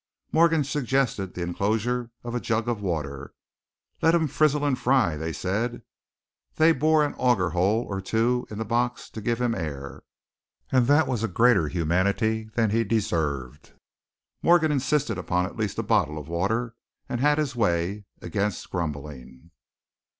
[0.31, 3.35] Morgan suggested the enclosure of a jug of water.
[4.01, 5.83] Let him frizzle and fry, they said.
[6.55, 10.01] They'd bore an auger hole or two in the box to give him air,
[10.71, 13.73] and that was greater humanity than he deserved.
[14.41, 16.73] Morgan insisted on at least a bottle of water,
[17.07, 19.51] and had his way, against grumbling.